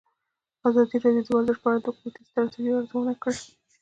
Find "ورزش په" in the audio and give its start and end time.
1.35-1.67